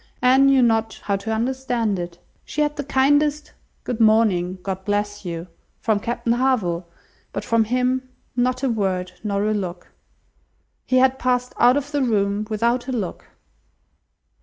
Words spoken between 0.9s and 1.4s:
how to